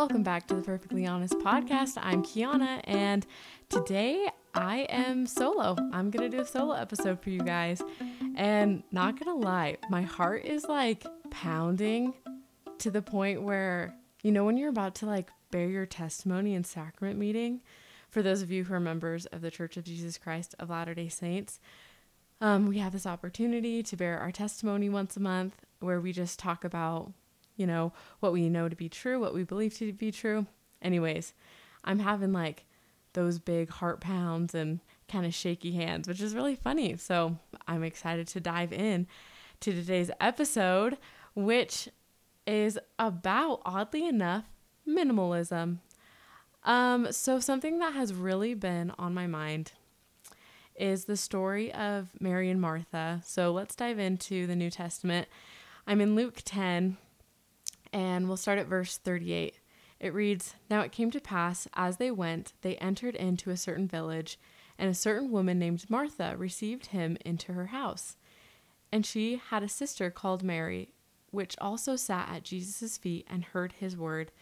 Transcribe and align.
Welcome 0.00 0.22
back 0.22 0.46
to 0.46 0.54
the 0.54 0.62
Perfectly 0.62 1.06
Honest 1.06 1.34
podcast. 1.40 1.98
I'm 2.00 2.22
Kiahna, 2.22 2.80
and 2.84 3.26
today 3.68 4.30
I 4.54 4.86
am 4.88 5.26
solo. 5.26 5.76
I'm 5.92 6.10
gonna 6.10 6.30
do 6.30 6.40
a 6.40 6.46
solo 6.46 6.72
episode 6.72 7.20
for 7.20 7.28
you 7.28 7.42
guys. 7.42 7.82
And 8.34 8.82
not 8.92 9.22
gonna 9.22 9.36
lie, 9.36 9.76
my 9.90 10.00
heart 10.00 10.46
is 10.46 10.64
like 10.64 11.04
pounding 11.28 12.14
to 12.78 12.90
the 12.90 13.02
point 13.02 13.42
where, 13.42 13.94
you 14.22 14.32
know, 14.32 14.46
when 14.46 14.56
you're 14.56 14.70
about 14.70 14.94
to 14.96 15.06
like 15.06 15.28
bear 15.50 15.68
your 15.68 15.84
testimony 15.84 16.54
in 16.54 16.64
sacrament 16.64 17.18
meeting, 17.18 17.60
for 18.08 18.22
those 18.22 18.40
of 18.40 18.50
you 18.50 18.64
who 18.64 18.72
are 18.72 18.80
members 18.80 19.26
of 19.26 19.42
the 19.42 19.50
Church 19.50 19.76
of 19.76 19.84
Jesus 19.84 20.16
Christ 20.16 20.54
of 20.58 20.70
Latter 20.70 20.94
day 20.94 21.10
Saints, 21.10 21.60
um, 22.40 22.66
we 22.66 22.78
have 22.78 22.94
this 22.94 23.04
opportunity 23.04 23.82
to 23.82 23.96
bear 23.98 24.18
our 24.18 24.32
testimony 24.32 24.88
once 24.88 25.18
a 25.18 25.20
month 25.20 25.56
where 25.80 26.00
we 26.00 26.10
just 26.10 26.38
talk 26.38 26.64
about, 26.64 27.12
you 27.60 27.66
know, 27.66 27.92
what 28.20 28.32
we 28.32 28.48
know 28.48 28.70
to 28.70 28.74
be 28.74 28.88
true, 28.88 29.20
what 29.20 29.34
we 29.34 29.44
believe 29.44 29.76
to 29.76 29.92
be 29.92 30.10
true. 30.10 30.46
Anyways, 30.80 31.34
I'm 31.84 31.98
having 31.98 32.32
like 32.32 32.64
those 33.12 33.38
big 33.38 33.68
heart 33.68 34.00
pounds 34.00 34.54
and 34.54 34.80
kind 35.08 35.26
of 35.26 35.34
shaky 35.34 35.72
hands, 35.72 36.08
which 36.08 36.22
is 36.22 36.34
really 36.34 36.56
funny. 36.56 36.96
So 36.96 37.36
I'm 37.68 37.84
excited 37.84 38.26
to 38.28 38.40
dive 38.40 38.72
in 38.72 39.06
to 39.60 39.72
today's 39.72 40.10
episode, 40.20 40.96
which 41.34 41.90
is 42.46 42.78
about, 42.98 43.60
oddly 43.66 44.06
enough, 44.06 44.44
minimalism. 44.88 45.78
Um, 46.64 47.12
so 47.12 47.40
something 47.40 47.78
that 47.80 47.92
has 47.92 48.14
really 48.14 48.54
been 48.54 48.92
on 48.98 49.12
my 49.12 49.26
mind 49.26 49.72
is 50.76 51.04
the 51.04 51.16
story 51.16 51.70
of 51.74 52.08
Mary 52.18 52.48
and 52.48 52.60
Martha. 52.60 53.20
So 53.22 53.52
let's 53.52 53.74
dive 53.74 53.98
into 53.98 54.46
the 54.46 54.56
New 54.56 54.70
Testament. 54.70 55.28
I'm 55.86 56.00
in 56.00 56.14
Luke 56.14 56.40
10, 56.44 56.96
and 57.92 58.28
we'll 58.28 58.36
start 58.36 58.58
at 58.58 58.66
verse 58.66 58.96
38. 58.96 59.58
It 60.00 60.14
reads 60.14 60.54
Now 60.70 60.80
it 60.80 60.92
came 60.92 61.10
to 61.10 61.20
pass, 61.20 61.68
as 61.74 61.98
they 61.98 62.10
went, 62.10 62.54
they 62.62 62.76
entered 62.76 63.14
into 63.14 63.50
a 63.50 63.56
certain 63.56 63.86
village, 63.86 64.38
and 64.78 64.88
a 64.88 64.94
certain 64.94 65.30
woman 65.30 65.58
named 65.58 65.90
Martha 65.90 66.34
received 66.36 66.86
him 66.86 67.18
into 67.24 67.52
her 67.52 67.66
house. 67.66 68.16
And 68.90 69.04
she 69.04 69.40
had 69.50 69.62
a 69.62 69.68
sister 69.68 70.10
called 70.10 70.42
Mary, 70.42 70.88
which 71.30 71.54
also 71.60 71.96
sat 71.96 72.28
at 72.28 72.42
Jesus' 72.42 72.98
feet 72.98 73.26
and 73.28 73.44
heard 73.44 73.72
his 73.72 73.96
word. 73.96 74.32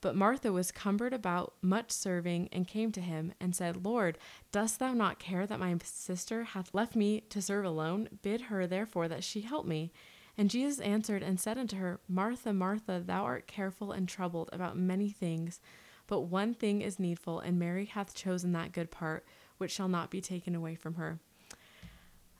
But 0.00 0.14
Martha 0.14 0.52
was 0.52 0.70
cumbered 0.70 1.12
about 1.12 1.54
much 1.62 1.90
serving, 1.90 2.50
and 2.52 2.68
came 2.68 2.92
to 2.92 3.00
him, 3.00 3.32
and 3.40 3.56
said, 3.56 3.84
Lord, 3.84 4.18
dost 4.52 4.78
thou 4.78 4.92
not 4.92 5.18
care 5.18 5.46
that 5.46 5.58
my 5.58 5.76
sister 5.82 6.44
hath 6.44 6.74
left 6.74 6.94
me 6.94 7.22
to 7.30 7.42
serve 7.42 7.64
alone? 7.64 8.08
Bid 8.22 8.42
her 8.42 8.66
therefore 8.66 9.08
that 9.08 9.24
she 9.24 9.40
help 9.40 9.66
me. 9.66 9.90
And 10.38 10.48
Jesus 10.48 10.78
answered 10.78 11.24
and 11.24 11.40
said 11.40 11.58
unto 11.58 11.76
her, 11.76 11.98
Martha, 12.08 12.52
Martha, 12.52 13.02
thou 13.04 13.24
art 13.24 13.48
careful 13.48 13.90
and 13.90 14.08
troubled 14.08 14.48
about 14.52 14.78
many 14.78 15.10
things, 15.10 15.60
but 16.06 16.20
one 16.20 16.54
thing 16.54 16.80
is 16.80 17.00
needful, 17.00 17.40
and 17.40 17.58
Mary 17.58 17.86
hath 17.86 18.14
chosen 18.14 18.52
that 18.52 18.70
good 18.70 18.92
part, 18.92 19.26
which 19.58 19.72
shall 19.72 19.88
not 19.88 20.10
be 20.10 20.20
taken 20.20 20.54
away 20.54 20.76
from 20.76 20.94
her. 20.94 21.18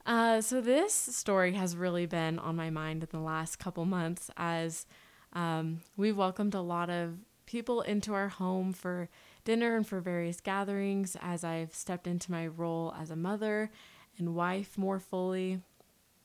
Uh, 0.07 0.41
so 0.41 0.61
this 0.61 0.95
story 0.95 1.53
has 1.53 1.77
really 1.77 2.07
been 2.07 2.39
on 2.39 2.55
my 2.55 2.71
mind 2.71 3.03
in 3.03 3.09
the 3.11 3.19
last 3.19 3.59
couple 3.59 3.85
months 3.85 4.31
as 4.37 4.87
um, 5.35 5.81
we've 5.97 6.17
welcomed 6.17 6.55
a 6.55 6.61
lot 6.61 6.89
of 6.89 7.19
people 7.45 7.83
into 7.83 8.15
our 8.15 8.29
home 8.29 8.73
for 8.73 9.09
dinner 9.45 9.77
and 9.77 9.87
for 9.87 10.01
various 10.01 10.41
gatherings 10.41 11.17
as 11.21 11.45
I've 11.45 11.75
stepped 11.75 12.07
into 12.07 12.31
my 12.31 12.47
role 12.47 12.95
as 12.99 13.11
a 13.11 13.17
mother 13.17 13.71
and 14.19 14.35
wife 14.35 14.79
more 14.79 15.01
fully. 15.01 15.61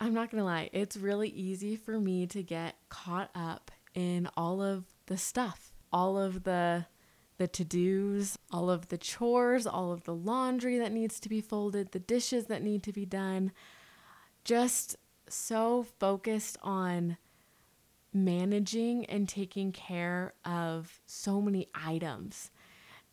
I'm 0.03 0.13
not 0.13 0.29
gonna 0.29 0.43
lie, 0.43 0.69
it's 0.73 0.97
really 0.97 1.29
easy 1.29 1.77
for 1.77 1.97
me 1.97 2.27
to 2.27 2.43
get 2.43 2.75
caught 2.89 3.29
up 3.33 3.71
in 3.95 4.27
all 4.35 4.61
of 4.61 4.83
the 5.05 5.17
stuff, 5.17 5.71
all 5.93 6.17
of 6.17 6.43
the 6.43 6.87
the 7.37 7.47
to-dos, 7.47 8.37
all 8.51 8.69
of 8.69 8.89
the 8.89 8.97
chores, 8.97 9.65
all 9.65 9.93
of 9.93 10.03
the 10.03 10.13
laundry 10.13 10.77
that 10.77 10.91
needs 10.91 11.21
to 11.21 11.29
be 11.29 11.39
folded, 11.39 11.93
the 11.93 11.99
dishes 11.99 12.47
that 12.47 12.61
need 12.61 12.83
to 12.83 12.91
be 12.91 13.05
done. 13.05 13.53
Just 14.43 14.97
so 15.29 15.83
focused 15.99 16.57
on 16.61 17.15
managing 18.13 19.05
and 19.05 19.27
taking 19.29 19.71
care 19.71 20.33
of 20.43 20.99
so 21.05 21.41
many 21.41 21.69
items. 21.73 22.51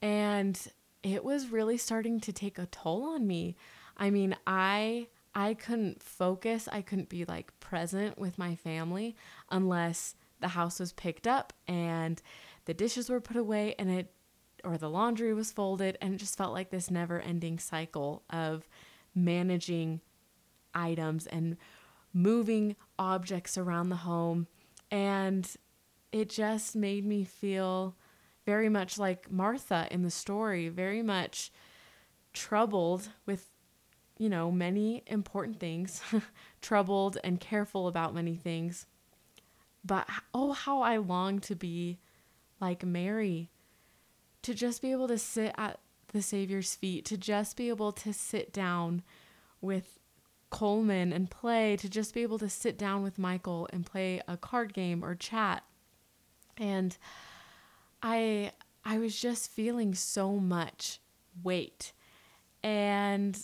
And 0.02 0.60
it 1.04 1.24
was 1.24 1.52
really 1.52 1.78
starting 1.78 2.18
to 2.20 2.32
take 2.32 2.58
a 2.58 2.66
toll 2.66 3.04
on 3.04 3.28
me. 3.28 3.56
I 3.96 4.10
mean, 4.10 4.36
I 4.44 5.06
I 5.40 5.54
couldn't 5.54 6.02
focus, 6.02 6.68
I 6.70 6.82
couldn't 6.82 7.08
be 7.08 7.24
like 7.24 7.58
present 7.60 8.18
with 8.18 8.36
my 8.38 8.56
family 8.56 9.16
unless 9.50 10.14
the 10.40 10.48
house 10.48 10.78
was 10.78 10.92
picked 10.92 11.26
up 11.26 11.54
and 11.66 12.20
the 12.66 12.74
dishes 12.74 13.08
were 13.08 13.22
put 13.22 13.36
away 13.36 13.74
and 13.78 13.90
it 13.90 14.12
or 14.64 14.76
the 14.76 14.90
laundry 14.90 15.32
was 15.32 15.50
folded 15.50 15.96
and 16.02 16.12
it 16.12 16.18
just 16.18 16.36
felt 16.36 16.52
like 16.52 16.68
this 16.68 16.90
never-ending 16.90 17.58
cycle 17.58 18.22
of 18.28 18.68
managing 19.14 20.02
items 20.74 21.26
and 21.26 21.56
moving 22.12 22.76
objects 22.98 23.56
around 23.56 23.88
the 23.88 23.96
home. 23.96 24.46
And 24.90 25.50
it 26.12 26.28
just 26.28 26.76
made 26.76 27.06
me 27.06 27.24
feel 27.24 27.96
very 28.44 28.68
much 28.68 28.98
like 28.98 29.32
Martha 29.32 29.88
in 29.90 30.02
the 30.02 30.10
story, 30.10 30.68
very 30.68 31.02
much 31.02 31.50
troubled 32.34 33.08
with, 33.24 33.49
you 34.20 34.28
know, 34.28 34.50
many 34.50 35.02
important 35.06 35.58
things, 35.58 36.02
troubled 36.60 37.16
and 37.24 37.40
careful 37.40 37.88
about 37.88 38.14
many 38.14 38.36
things. 38.36 38.84
But 39.82 40.06
oh, 40.34 40.52
how 40.52 40.82
I 40.82 40.98
long 40.98 41.38
to 41.40 41.54
be 41.56 41.98
like 42.60 42.84
Mary, 42.84 43.48
to 44.42 44.52
just 44.52 44.82
be 44.82 44.92
able 44.92 45.08
to 45.08 45.16
sit 45.16 45.54
at 45.56 45.80
the 46.12 46.20
Savior's 46.20 46.74
feet, 46.74 47.06
to 47.06 47.16
just 47.16 47.56
be 47.56 47.70
able 47.70 47.92
to 47.92 48.12
sit 48.12 48.52
down 48.52 49.02
with 49.62 49.98
Coleman 50.50 51.14
and 51.14 51.30
play, 51.30 51.78
to 51.78 51.88
just 51.88 52.12
be 52.12 52.20
able 52.20 52.38
to 52.40 52.50
sit 52.50 52.76
down 52.76 53.02
with 53.02 53.18
Michael 53.18 53.70
and 53.72 53.86
play 53.86 54.20
a 54.28 54.36
card 54.36 54.74
game 54.74 55.02
or 55.02 55.14
chat. 55.14 55.64
And 56.58 56.94
I 58.02 58.52
I 58.84 58.98
was 58.98 59.18
just 59.18 59.50
feeling 59.50 59.94
so 59.94 60.32
much 60.32 61.00
weight. 61.42 61.94
And 62.62 63.38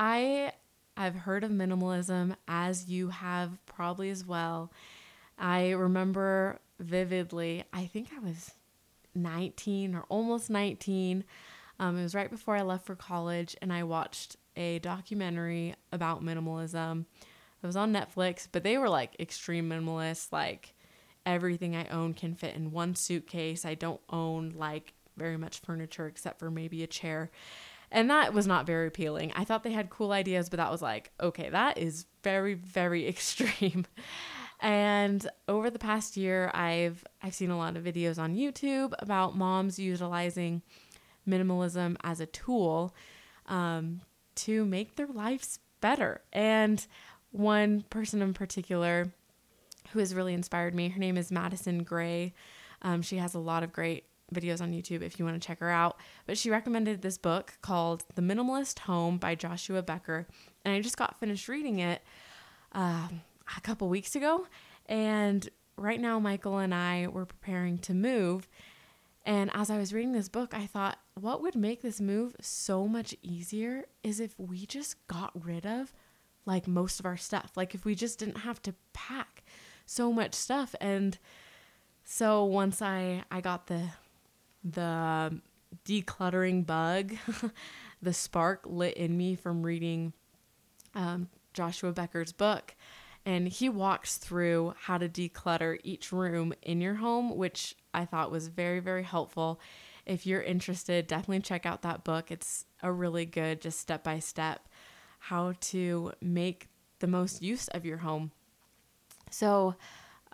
I 0.00 0.52
I've 0.96 1.14
heard 1.14 1.44
of 1.44 1.50
minimalism 1.50 2.34
as 2.48 2.88
you 2.88 3.10
have 3.10 3.64
probably 3.66 4.08
as 4.08 4.26
well. 4.26 4.72
I 5.38 5.70
remember 5.70 6.58
vividly, 6.78 7.64
I 7.72 7.86
think 7.86 8.08
I 8.16 8.18
was 8.18 8.52
19 9.14 9.94
or 9.94 10.04
almost 10.08 10.48
19. 10.48 11.24
Um, 11.78 11.98
it 11.98 12.02
was 12.02 12.14
right 12.14 12.30
before 12.30 12.56
I 12.56 12.62
left 12.62 12.86
for 12.86 12.96
college, 12.96 13.56
and 13.62 13.72
I 13.72 13.82
watched 13.84 14.36
a 14.56 14.78
documentary 14.80 15.74
about 15.92 16.24
minimalism. 16.24 17.04
It 17.62 17.66
was 17.66 17.76
on 17.76 17.92
Netflix, 17.92 18.48
but 18.50 18.62
they 18.62 18.78
were 18.78 18.88
like 18.88 19.20
extreme 19.20 19.68
minimalists. 19.68 20.32
Like 20.32 20.74
everything 21.26 21.76
I 21.76 21.86
own 21.88 22.14
can 22.14 22.34
fit 22.34 22.56
in 22.56 22.72
one 22.72 22.94
suitcase. 22.94 23.66
I 23.66 23.74
don't 23.74 24.00
own 24.08 24.54
like 24.56 24.94
very 25.18 25.36
much 25.36 25.60
furniture 25.60 26.06
except 26.06 26.38
for 26.38 26.50
maybe 26.50 26.82
a 26.82 26.86
chair. 26.86 27.30
And 27.92 28.08
that 28.10 28.32
was 28.32 28.46
not 28.46 28.66
very 28.66 28.86
appealing. 28.86 29.32
I 29.34 29.44
thought 29.44 29.64
they 29.64 29.72
had 29.72 29.90
cool 29.90 30.12
ideas, 30.12 30.48
but 30.48 30.58
that 30.58 30.70
was 30.70 30.80
like, 30.80 31.10
okay, 31.20 31.50
that 31.50 31.78
is 31.78 32.06
very, 32.22 32.54
very 32.54 33.08
extreme. 33.14 33.86
and 34.60 35.26
over 35.48 35.70
the 35.70 35.78
past 35.78 36.16
year, 36.16 36.50
I've 36.54 37.04
I've 37.22 37.34
seen 37.34 37.50
a 37.50 37.58
lot 37.58 37.76
of 37.76 37.84
videos 37.84 38.18
on 38.18 38.36
YouTube 38.36 38.92
about 38.98 39.36
moms 39.36 39.78
utilizing 39.78 40.62
minimalism 41.28 41.96
as 42.02 42.20
a 42.20 42.26
tool 42.26 42.94
um, 43.46 44.00
to 44.34 44.64
make 44.64 44.96
their 44.96 45.06
lives 45.06 45.58
better. 45.80 46.22
And 46.32 46.84
one 47.32 47.82
person 47.90 48.22
in 48.22 48.34
particular 48.34 49.12
who 49.92 49.98
has 49.98 50.14
really 50.14 50.34
inspired 50.34 50.74
me, 50.74 50.88
her 50.88 50.98
name 51.00 51.16
is 51.16 51.30
Madisun 51.30 51.84
Gray. 51.84 52.34
Um, 52.82 53.02
she 53.02 53.16
has 53.16 53.34
a 53.34 53.38
lot 53.38 53.62
of 53.62 53.72
great 53.72 54.04
videos 54.34 54.60
on 54.60 54.72
YouTube 54.72 55.02
if 55.02 55.18
you 55.18 55.24
want 55.24 55.40
to 55.40 55.46
check 55.46 55.60
her 55.60 55.70
out. 55.70 55.98
But 56.26 56.38
she 56.38 56.50
recommended 56.50 57.02
this 57.02 57.18
book 57.18 57.54
called 57.62 58.04
The 58.14 58.22
Minimalist 58.22 58.80
Home 58.80 59.18
by 59.18 59.34
Joshua 59.34 59.82
Becker. 59.82 60.26
And 60.64 60.74
I 60.74 60.80
just 60.80 60.96
got 60.96 61.18
finished 61.20 61.48
reading 61.48 61.78
it 61.78 62.02
uh, 62.72 63.08
a 63.56 63.60
couple 63.62 63.88
weeks 63.88 64.14
ago. 64.14 64.46
And 64.86 65.48
right 65.76 66.00
now, 66.00 66.18
Michael 66.18 66.58
and 66.58 66.74
I 66.74 67.08
were 67.08 67.26
preparing 67.26 67.78
to 67.78 67.94
move. 67.94 68.48
And 69.24 69.50
as 69.54 69.70
I 69.70 69.78
was 69.78 69.92
reading 69.92 70.12
this 70.12 70.28
book, 70.28 70.54
I 70.54 70.66
thought, 70.66 70.98
what 71.14 71.42
would 71.42 71.54
make 71.54 71.82
this 71.82 72.00
move 72.00 72.34
so 72.40 72.88
much 72.88 73.14
easier 73.22 73.84
is 74.02 74.18
if 74.18 74.38
we 74.38 74.64
just 74.66 75.06
got 75.06 75.30
rid 75.34 75.66
of 75.66 75.92
like 76.46 76.66
most 76.66 77.00
of 77.00 77.06
our 77.06 77.16
stuff. 77.16 77.52
Like 77.56 77.74
if 77.74 77.84
we 77.84 77.94
just 77.94 78.18
didn't 78.18 78.38
have 78.38 78.62
to 78.62 78.74
pack 78.92 79.42
so 79.86 80.12
much 80.12 80.34
stuff. 80.34 80.74
And 80.80 81.18
so 82.04 82.44
once 82.44 82.82
I 82.82 83.24
I 83.30 83.40
got 83.40 83.66
the 83.66 83.90
the 84.64 85.40
decluttering 85.84 86.66
bug, 86.66 87.14
the 88.02 88.12
spark 88.12 88.62
lit 88.66 88.94
in 88.94 89.16
me 89.16 89.34
from 89.34 89.62
reading 89.62 90.12
um, 90.94 91.28
Joshua 91.52 91.92
Becker's 91.92 92.32
book. 92.32 92.74
And 93.26 93.48
he 93.48 93.68
walks 93.68 94.16
through 94.16 94.74
how 94.78 94.96
to 94.96 95.08
declutter 95.08 95.78
each 95.84 96.10
room 96.10 96.54
in 96.62 96.80
your 96.80 96.94
home, 96.94 97.36
which 97.36 97.76
I 97.92 98.06
thought 98.06 98.30
was 98.30 98.48
very, 98.48 98.80
very 98.80 99.02
helpful. 99.02 99.60
If 100.06 100.26
you're 100.26 100.42
interested, 100.42 101.06
definitely 101.06 101.40
check 101.40 101.66
out 101.66 101.82
that 101.82 102.02
book. 102.02 102.30
It's 102.30 102.64
a 102.82 102.90
really 102.90 103.26
good, 103.26 103.60
just 103.60 103.78
step 103.78 104.02
by 104.02 104.20
step, 104.20 104.68
how 105.18 105.52
to 105.60 106.12
make 106.22 106.68
the 107.00 107.06
most 107.06 107.42
use 107.42 107.68
of 107.68 107.84
your 107.84 107.98
home. 107.98 108.30
So, 109.30 109.76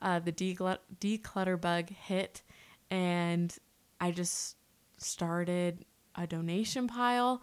uh, 0.00 0.20
the 0.20 0.32
declutter 0.32 1.60
bug 1.60 1.90
hit, 1.90 2.42
and 2.90 3.56
I 4.00 4.10
just 4.10 4.56
started 4.98 5.84
a 6.14 6.26
donation 6.26 6.88
pile. 6.88 7.42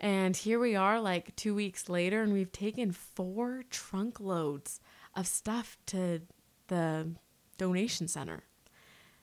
And 0.00 0.36
here 0.36 0.60
we 0.60 0.76
are, 0.76 1.00
like 1.00 1.34
two 1.34 1.54
weeks 1.54 1.88
later, 1.88 2.22
and 2.22 2.32
we've 2.32 2.52
taken 2.52 2.92
four 2.92 3.64
trunk 3.68 4.20
loads 4.20 4.80
of 5.16 5.26
stuff 5.26 5.76
to 5.86 6.22
the 6.68 7.08
donation 7.56 8.06
center, 8.06 8.44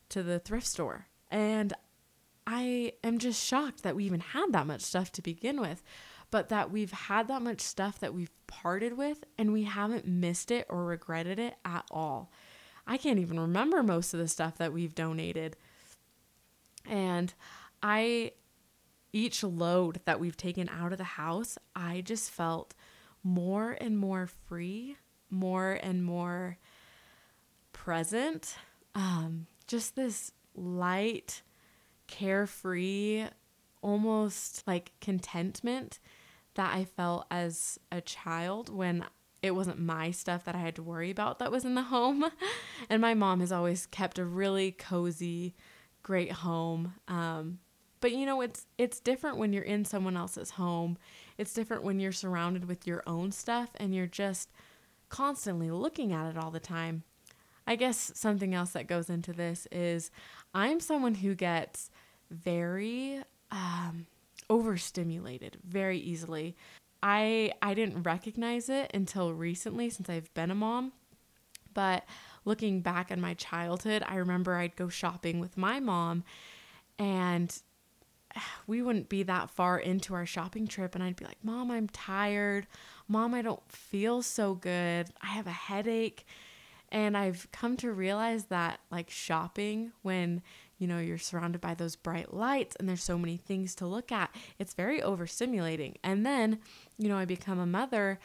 to 0.10 0.22
the 0.22 0.40
thrift 0.40 0.68
store. 0.68 1.08
And 1.32 1.74
I 2.46 2.94
am 3.04 3.18
just 3.18 3.44
shocked 3.44 3.84
that 3.84 3.96
we 3.96 4.04
even 4.06 4.20
had 4.20 4.52
that 4.52 4.68
much 4.68 4.82
stuff 4.82 5.12
to 5.14 5.22
begin 5.22 5.62
with, 5.62 5.82
but 6.30 6.50
that 6.50 6.72
we've 6.72 6.92
had 6.92 7.28
that 7.30 7.42
much 7.42 7.62
stuff 7.62 8.00
that 8.00 8.14
we've 8.14 8.32
parted 8.48 8.98
with 8.98 9.24
and 9.38 9.54
we 9.54 9.64
haven't 9.64 10.06
missed 10.06 10.52
it 10.52 10.66
or 10.70 10.86
regretted 10.86 11.40
it 11.40 11.56
at 11.64 11.86
all. 11.90 12.32
I 12.86 12.98
can't 12.98 13.20
even 13.20 13.40
remember 13.40 13.82
most 13.82 14.14
of 14.14 14.20
the 14.20 14.28
stuff 14.28 14.58
that 14.58 14.74
we've 14.74 14.94
donated. 14.94 15.56
And 16.90 17.34
I, 17.82 18.32
each 19.14 19.44
load 19.44 20.02
that 20.06 20.20
we've 20.20 20.38
taken 20.38 20.70
out 20.70 20.92
of 20.92 20.98
the 20.98 21.04
house, 21.04 21.58
I 21.76 22.02
just 22.02 22.32
felt 22.32 22.74
more 23.24 23.78
and 23.82 23.98
more 23.98 24.28
free, 24.28 24.98
more 25.30 25.80
and 25.82 26.04
more 26.04 26.58
present. 27.74 28.56
Um, 28.94 29.48
just 29.68 29.96
this 29.96 30.32
light, 30.56 31.42
carefree, 32.08 33.26
almost 33.82 34.64
like 34.66 34.94
contentment 35.02 36.00
that 36.56 36.74
I 36.74 36.86
felt 36.86 37.26
as 37.30 37.80
a 37.92 38.02
child 38.02 38.70
when 38.70 39.06
it 39.44 39.54
wasn't 39.54 39.80
my 39.80 40.10
stuff 40.12 40.46
that 40.46 40.56
I 40.56 40.60
had 40.60 40.76
to 40.76 40.84
worry 40.84 41.12
about 41.12 41.40
that 41.40 41.52
was 41.52 41.66
in 41.66 41.76
the 41.76 41.82
home. 41.94 42.26
and 42.90 43.02
my 43.02 43.14
mom 43.14 43.42
has 43.42 43.52
always 43.52 43.86
kept 43.86 44.18
a 44.18 44.26
really 44.26 44.72
cozy, 44.72 45.54
great 46.06 46.31
home. 46.31 46.94
Um, 47.07 47.57
but 48.00 48.12
you 48.12 48.28
know, 48.28 48.42
it's 48.42 48.68
it's 48.78 49.00
different 49.00 49.38
when 49.38 49.52
you're 49.52 49.63
in 49.63 49.84
someone 49.84 50.16
else's 50.16 50.52
home. 50.52 51.00
It's 51.40 51.52
different 51.52 51.84
when 51.84 52.00
you're 52.00 52.12
surrounded 52.12 52.68
with 52.68 52.86
your 52.86 53.02
own 53.07 53.31
stuff 53.31 53.72
and 53.78 53.94
you're 53.96 54.06
just 54.06 54.52
constantly 55.10 55.72
looking 55.72 56.13
at 56.13 56.30
it 56.30 56.38
all 56.38 56.52
the 56.52 56.60
time. 56.60 57.02
I 57.66 57.75
guess 57.75 58.12
something 58.13 58.54
else 58.54 58.72
that 58.72 58.86
goes 58.86 59.10
into 59.10 59.34
this 59.34 59.68
is 59.72 60.12
I'm 60.54 60.80
someone 60.80 61.16
who 61.16 61.34
gets 61.34 61.90
very 62.30 63.24
um, 63.50 64.06
overstimulated 64.48 65.58
very 65.68 65.98
easily. 65.98 66.56
I 67.01 67.54
I 67.63 67.74
didn't 67.74 68.04
recognize 68.04 68.69
it 68.69 68.92
until 68.94 69.34
recently 69.34 69.90
since 69.90 70.08
I've 70.08 70.31
been 70.36 70.51
a 70.51 70.56
mom. 70.56 70.92
But 71.74 72.06
looking 72.46 72.82
back 72.82 73.12
at 73.12 73.20
my 73.20 73.34
childhood, 73.34 74.04
I 74.08 74.16
remember 74.16 74.56
I'd 74.56 74.76
go 74.76 74.88
shopping 74.88 75.40
with 75.40 75.58
my 75.58 75.80
mom 75.80 76.24
and 76.98 77.56
we 78.68 78.82
wouldn't 78.82 79.10
be 79.10 79.24
that 79.24 79.50
far 79.50 79.78
into 79.78 80.14
our 80.14 80.26
shopping 80.26 80.68
trip 80.68 80.96
and 80.96 81.04
I'd 81.04 81.16
be 81.16 81.26
like, 81.26 81.44
"Mom, 81.44 81.72
I'm 81.72 81.90
tired. 81.90 82.68
Mom, 83.08 83.34
I 83.34 83.42
don't 83.42 83.72
feel 83.72 84.22
so 84.22 84.56
good. 84.56 85.10
I 85.22 85.28
have 85.28 85.48
a 85.48 85.52
headache." 85.52 86.26
And 86.92 87.18
I've 87.18 87.48
come 87.52 87.76
to 87.78 87.92
realize 87.92 88.46
that 88.46 88.80
like 88.92 89.10
shopping 89.10 89.92
when 90.02 90.42
you 90.78 90.88
know 90.88 91.00
you're 91.00 91.18
surrounded 91.18 91.62
by 91.62 91.74
those 91.74 91.96
bright 91.96 92.34
lights 92.34 92.76
and 92.76 92.88
there's 92.88 93.04
so 93.04 93.18
many 93.18 93.38
things 93.38 93.76
to 93.76 93.88
look 93.88 94.12
at 94.12 94.30
it's 94.60 94.74
very 94.74 95.00
overstimulating 95.02 95.96
and 96.04 96.26
then 96.26 96.60
you 96.98 97.08
know 97.08 97.18
i 97.18 97.24
become 97.24 97.60
a 97.60 97.66
mother 97.66 98.20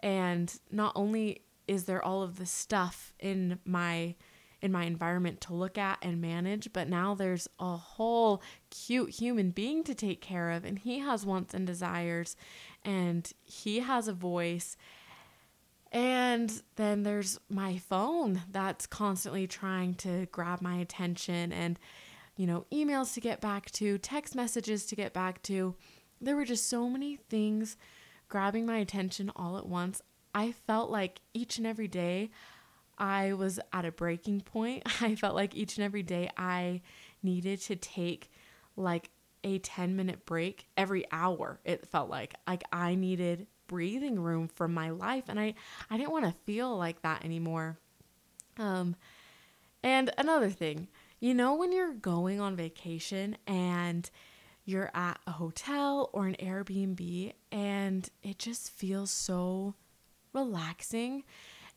and 0.00 0.58
not 0.70 0.92
only 0.96 1.42
is 1.66 1.84
there 1.84 2.04
all 2.04 2.22
of 2.22 2.36
the 2.36 2.46
stuff 2.46 3.14
in 3.18 3.58
my 3.64 4.14
in 4.60 4.70
my 4.70 4.84
environment 4.84 5.40
to 5.40 5.54
look 5.54 5.76
at 5.76 5.98
and 6.02 6.20
manage 6.20 6.72
but 6.72 6.88
now 6.88 7.14
there's 7.14 7.48
a 7.58 7.76
whole 7.76 8.40
cute 8.70 9.10
human 9.10 9.50
being 9.50 9.82
to 9.82 9.94
take 9.94 10.20
care 10.20 10.50
of 10.50 10.64
and 10.64 10.80
he 10.80 11.00
has 11.00 11.26
wants 11.26 11.52
and 11.52 11.66
desires 11.66 12.36
and 12.84 13.32
he 13.42 13.80
has 13.80 14.06
a 14.06 14.12
voice 14.12 14.76
and 15.92 16.62
then 16.76 17.02
there's 17.02 17.38
my 17.50 17.76
phone 17.76 18.42
that's 18.50 18.86
constantly 18.86 19.46
trying 19.46 19.94
to 19.96 20.26
grab 20.32 20.62
my 20.62 20.76
attention 20.76 21.52
and, 21.52 21.78
you 22.34 22.46
know, 22.46 22.64
emails 22.72 23.12
to 23.12 23.20
get 23.20 23.42
back 23.42 23.70
to, 23.72 23.98
text 23.98 24.34
messages 24.34 24.86
to 24.86 24.96
get 24.96 25.12
back 25.12 25.42
to. 25.42 25.74
There 26.18 26.34
were 26.34 26.46
just 26.46 26.66
so 26.66 26.88
many 26.88 27.16
things 27.16 27.76
grabbing 28.30 28.64
my 28.64 28.78
attention 28.78 29.30
all 29.36 29.58
at 29.58 29.66
once. 29.66 30.00
I 30.34 30.52
felt 30.52 30.90
like 30.90 31.20
each 31.34 31.58
and 31.58 31.66
every 31.66 31.88
day 31.88 32.30
I 32.98 33.32
was 33.32 33.58
at 33.72 33.84
a 33.84 33.92
breaking 33.92 34.42
point. 34.42 34.82
I 35.02 35.14
felt 35.14 35.34
like 35.34 35.54
each 35.54 35.76
and 35.76 35.84
every 35.84 36.02
day 36.02 36.30
I 36.36 36.82
needed 37.22 37.60
to 37.62 37.76
take 37.76 38.30
like 38.76 39.10
a 39.44 39.58
10 39.58 39.96
minute 39.96 40.24
break 40.24 40.66
every 40.76 41.04
hour. 41.10 41.60
It 41.64 41.86
felt 41.86 42.08
like 42.08 42.34
like 42.46 42.62
I 42.72 42.94
needed 42.94 43.46
breathing 43.66 44.20
room 44.20 44.48
from 44.48 44.74
my 44.74 44.90
life 44.90 45.24
and 45.28 45.40
I 45.40 45.54
I 45.90 45.96
didn't 45.96 46.12
want 46.12 46.26
to 46.26 46.32
feel 46.44 46.76
like 46.76 47.02
that 47.02 47.24
anymore. 47.24 47.78
Um 48.58 48.96
and 49.82 50.10
another 50.16 50.50
thing, 50.50 50.88
you 51.18 51.34
know 51.34 51.54
when 51.54 51.72
you're 51.72 51.94
going 51.94 52.40
on 52.40 52.54
vacation 52.54 53.36
and 53.46 54.08
you're 54.64 54.90
at 54.94 55.18
a 55.26 55.32
hotel 55.32 56.08
or 56.12 56.26
an 56.26 56.36
Airbnb 56.38 57.32
and 57.50 58.08
it 58.22 58.38
just 58.38 58.70
feels 58.70 59.10
so 59.10 59.74
relaxing 60.32 61.24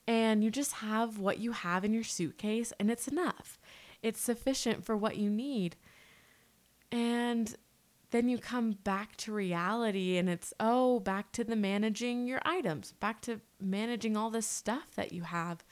and 0.07 0.43
you 0.43 0.51
just 0.51 0.73
have 0.73 1.17
what 1.17 1.39
you 1.39 1.51
have 1.51 1.83
in 1.83 1.93
your 1.93 2.03
suitcase 2.03 2.71
and 2.79 2.91
it's 2.91 3.07
enough. 3.07 3.59
It's 4.01 4.21
sufficient 4.21 4.85
for 4.85 4.95
what 4.95 5.17
you 5.17 5.29
need. 5.29 5.75
And 6.91 7.55
then 8.11 8.29
you 8.29 8.37
come 8.37 8.71
back 8.71 9.17
to 9.17 9.33
reality 9.33 10.17
and 10.17 10.29
it's, 10.29 10.53
oh, 10.59 10.99
back 10.99 11.31
to 11.33 11.43
the 11.43 11.55
managing 11.55 12.27
your 12.27 12.39
items, 12.45 12.91
back 12.93 13.21
to 13.21 13.41
managing 13.59 14.15
all 14.15 14.29
this 14.29 14.47
stuff 14.47 14.95
that 14.95 15.11
you 15.11 15.23
have. 15.23 15.63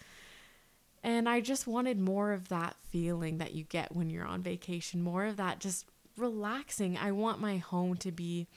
And 1.04 1.30
I 1.30 1.42
just 1.42 1.68
wanted 1.68 2.00
more 2.00 2.32
of 2.32 2.50
that 2.50 2.76
feeling 2.90 3.38
that 3.38 3.54
you 3.54 3.66
get 3.66 3.96
when 3.96 4.10
you're 4.10 4.26
on 4.26 4.42
vacation, 4.42 5.02
more 5.02 5.26
of 5.26 5.38
that 5.38 5.60
just 5.60 5.86
relaxing. 6.18 6.98
I 6.98 7.12
want 7.12 7.40
my 7.40 7.58
home 7.58 7.98
to 7.98 8.12
be 8.12 8.48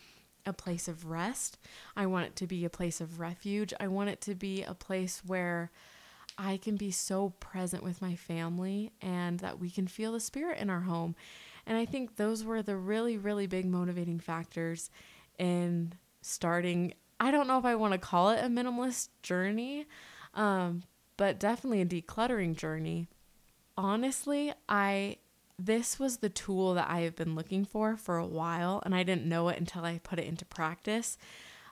a 0.47 0.53
place 0.53 0.89
of 0.89 1.07
rest. 1.07 1.59
I 1.97 2.07
want 2.07 2.27
it 2.27 2.37
to 2.37 2.47
be 2.47 2.65
a 2.65 2.71
place 2.71 3.01
of 3.01 3.21
refuge. 3.21 3.75
I 3.79 3.89
want 3.89 4.11
it 4.11 4.21
to 4.23 4.35
be 4.35 4.63
a 4.63 4.75
place 4.75 5.23
where 5.27 5.71
I 6.39 6.59
can 6.59 6.77
be 6.77 6.91
so 6.91 7.31
present 7.41 7.83
with 7.83 8.03
my 8.03 8.15
family 8.15 8.93
and 9.01 9.41
that 9.41 9.59
we 9.59 9.71
can 9.71 9.87
feel 9.87 10.13
the 10.13 10.21
spirit 10.21 10.59
in 10.59 10.71
our 10.71 10.81
home. 10.81 11.17
And 11.67 11.77
I 11.77 11.85
think 11.85 12.17
those 12.17 12.45
were 12.45 12.63
the 12.63 12.77
really, 12.77 13.19
really 13.19 13.47
big 13.47 13.67
motivating 13.67 14.21
factors 14.21 14.91
in 15.39 15.95
starting. 16.23 16.95
I 17.19 17.31
don't 17.31 17.49
know 17.49 17.59
if 17.59 17.65
I 17.65 17.75
want 17.75 17.93
to 17.93 17.99
call 17.99 18.31
it 18.31 18.45
a 18.45 18.49
minimalist 18.49 19.09
journey, 19.23 19.87
um, 20.35 20.83
but 21.17 21.41
definitely 21.41 21.81
a 21.81 21.87
decluttering 21.87 22.57
journey. 22.57 23.09
Honestly, 23.77 24.53
I 24.69 25.17
this 25.59 25.99
was 25.99 26.19
the 26.19 26.29
tool 26.29 26.75
that 26.75 26.89
I 26.91 27.01
have 27.01 27.17
been 27.17 27.35
looking 27.35 27.65
for 27.65 27.97
for 27.97 28.19
a 28.19 28.27
while, 28.27 28.83
and 28.85 28.95
I 28.95 29.03
didn't 29.03 29.27
know 29.27 29.49
it 29.49 29.59
until 29.59 29.85
I 29.85 29.99
put 29.99 30.19
it 30.19 30.27
into 30.27 30.45
practice 30.45 31.17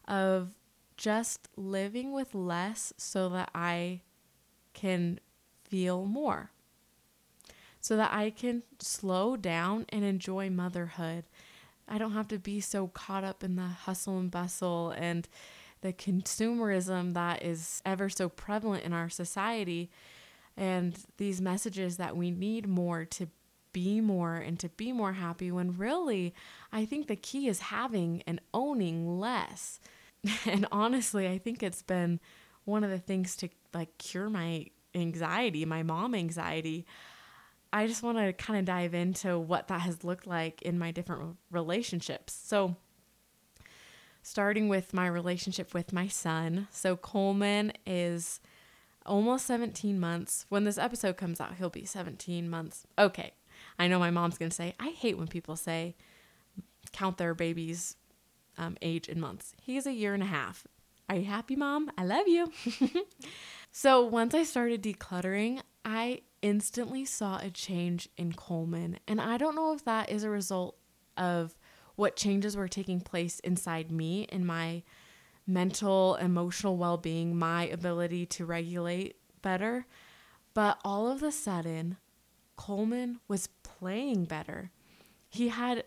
of 0.07 0.55
just 0.97 1.49
living 1.57 2.13
with 2.13 2.35
less 2.35 2.93
so 2.97 3.29
that 3.31 3.51
I 3.55 4.01
can 4.73 5.21
feel 5.69 6.05
more 6.05 6.51
so 7.85 7.99
that 7.99 8.15
I 8.15 8.31
can 8.31 8.63
slow 8.79 9.37
down 9.37 9.85
and 9.91 10.07
enjoy 10.07 10.49
motherhood. 10.49 11.25
I 11.87 11.99
don't 11.99 12.15
have 12.15 12.29
to 12.29 12.39
be 12.39 12.59
so 12.59 12.87
caught 12.87 13.25
up 13.25 13.45
in 13.45 13.57
the 13.57 13.63
hustle 13.63 14.19
and 14.19 14.31
bustle 14.31 14.93
and 14.93 15.29
the 15.83 15.93
consumerism 15.93 17.13
that 17.13 17.43
is 17.43 17.83
ever 17.85 18.09
so 18.09 18.31
prevalent 18.31 18.85
in 18.85 18.95
our 18.95 19.11
society 19.11 19.91
and 20.57 20.99
these 21.19 21.43
messages 21.43 21.99
that 21.99 22.17
we 22.17 22.31
need 22.31 22.67
more 22.67 23.05
to 23.05 23.29
be 23.75 24.01
more 24.01 24.37
and 24.37 24.59
to 24.61 24.71
be 24.71 24.93
more 24.93 25.13
happy 25.13 25.53
when 25.53 25.77
really 25.77 26.33
I 26.73 26.87
think 26.87 27.09
the 27.09 27.17
key 27.17 27.49
is 27.49 27.61
having 27.61 28.23
and 28.27 28.41
owning 28.55 29.21
less. 29.21 29.79
And 30.47 30.67
honestly, 30.73 31.29
I 31.29 31.37
think 31.37 31.63
it's 31.63 31.83
been 31.83 32.19
one 32.65 32.83
of 32.83 32.89
the 32.89 32.99
things 32.99 33.37
to 33.37 33.51
like 33.75 33.99
cure 33.99 34.31
my 34.31 34.69
anxiety, 34.95 35.67
my 35.67 35.83
mom 35.83 36.15
anxiety. 36.15 36.87
I 37.75 37.87
just 37.87 38.03
want 38.03 38.17
to 38.17 38.33
kind 38.33 38.59
of 38.59 38.65
dive 38.65 38.95
into 38.95 39.39
what 39.39 39.69
that 39.69 39.83
has 39.83 40.03
looked 40.03 40.27
like 40.27 40.63
in 40.63 40.79
my 40.79 40.93
different 40.93 41.37
relationships. 41.51 42.33
So, 42.33 42.77
starting 44.23 44.69
with 44.69 44.95
my 44.95 45.07
relationship 45.07 45.75
with 45.75 45.93
my 45.93 46.09
son. 46.09 46.69
So, 46.71 46.97
Coleman 46.97 47.73
is 47.85 48.41
almost 49.05 49.47
17 49.47 49.99
months. 49.99 50.47
When 50.49 50.65
this 50.65 50.79
episode 50.79 51.17
comes 51.17 51.41
out, 51.41 51.57
he'll 51.57 51.69
be 51.69 51.85
17 51.85 52.49
months. 52.49 52.87
Okay. 52.99 53.33
I 53.79 53.89
know 53.89 53.99
my 53.99 54.11
mom's 54.11 54.39
going 54.39 54.51
to 54.51 54.55
say, 54.55 54.75
I 54.79 54.91
hate 54.91 55.19
when 55.19 55.29
people 55.29 55.57
say 55.57 55.97
count 56.93 57.19
their 57.19 57.35
baby's 57.35 57.97
um, 58.57 58.77
age 58.83 59.09
in 59.09 59.21
months. 59.21 59.55
He's 59.61 59.87
a 59.87 59.93
year 59.93 60.15
and 60.15 60.23
a 60.23 60.27
half. 60.27 60.67
Are 61.09 61.17
you 61.17 61.25
happy, 61.25 61.57
mom? 61.57 61.91
I 61.99 62.05
love 62.05 62.29
you. 62.29 62.51
so 63.73 64.05
once 64.05 64.35
I 64.35 64.45
started 64.45 64.83
decluttering, 64.83 65.61
I 65.85 66.23
instantly 66.41 67.05
saw 67.05 67.39
a 67.39 67.51
change 67.51 68.09
in 68.17 68.33
Coleman. 68.33 68.99
And 69.07 69.21
I 69.21 69.37
don't 69.37 69.57
know 69.57 69.75
if 69.75 69.85
that 69.85 70.11
is 70.11 70.25
a 70.25 70.31
result 70.31 70.77
of 71.17 71.57
what 71.97 72.17
changes 72.17 72.57
were 72.57 72.69
taking 72.69 73.01
place 73.01 73.39
inside 73.41 73.91
me 73.91 74.23
in 74.31 74.47
my 74.47 74.83
mental, 75.47 76.15
emotional 76.17 76.77
well 76.77 76.97
being, 76.97 77.37
my 77.37 77.67
ability 77.67 78.27
to 78.27 78.47
regulate 78.47 79.17
better. 79.43 79.87
But 80.55 80.79
all 80.85 81.11
of 81.11 81.23
a 81.23 81.33
sudden, 81.33 81.99
Coleman 82.57 83.21
was 83.29 83.49
playing 83.63 84.25
better. 84.25 84.71
He 85.29 85.49
had 85.49 85.85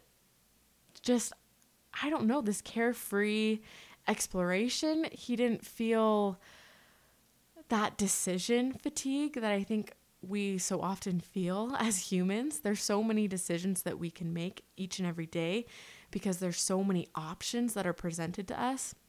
just, 1.01 1.33
I 2.01 2.09
don't 2.09 2.27
know, 2.27 2.41
this 2.41 2.61
carefree 2.61 3.59
exploration. 4.07 5.05
He 5.11 5.35
didn't 5.35 5.65
feel 5.65 6.39
that 7.69 7.97
decision 7.97 8.73
fatigue 8.73 9.33
that 9.35 9.51
I 9.51 9.63
think 9.63 9.93
we 10.21 10.57
so 10.57 10.81
often 10.81 11.19
feel 11.19 11.75
as 11.79 12.11
humans. 12.11 12.59
There's 12.59 12.81
so 12.81 13.03
many 13.03 13.27
decisions 13.27 13.83
that 13.83 13.99
we 13.99 14.09
can 14.09 14.33
make 14.33 14.63
each 14.75 14.99
and 14.99 15.07
every 15.07 15.25
day 15.25 15.65
because 16.11 16.37
there's 16.37 16.59
so 16.59 16.83
many 16.83 17.07
options 17.15 17.73
that 17.73 17.85
are 17.85 17.93
presented 17.93 18.47
to 18.49 18.61
us. 18.61 18.95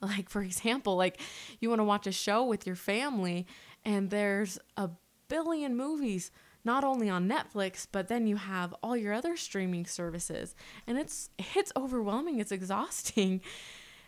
Like 0.00 0.28
for 0.28 0.42
example, 0.42 0.96
like 0.96 1.18
you 1.60 1.70
want 1.70 1.78
to 1.78 1.84
watch 1.84 2.06
a 2.06 2.12
show 2.12 2.44
with 2.44 2.66
your 2.66 2.76
family 2.76 3.46
and 3.86 4.10
there's 4.10 4.58
a 4.76 4.90
billion 5.28 5.76
movies 5.76 6.30
not 6.64 6.82
only 6.82 7.10
on 7.10 7.28
Netflix, 7.28 7.86
but 7.90 8.08
then 8.08 8.26
you 8.26 8.36
have 8.36 8.74
all 8.82 8.96
your 8.96 9.12
other 9.12 9.36
streaming 9.36 9.86
services. 9.86 10.54
And 10.86 10.98
it's 10.98 11.30
it's 11.54 11.72
overwhelming, 11.76 12.40
it's 12.40 12.52
exhausting. 12.52 13.40